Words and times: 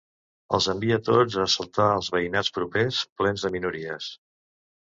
Els 0.57 0.67
envia 0.71 0.97
tots 1.09 1.37
a 1.41 1.45
assaltar 1.49 1.87
els 1.99 2.09
veïnats 2.17 2.51
propers 2.57 3.05
plens 3.23 3.47
de 3.47 3.55
minories. 3.59 4.13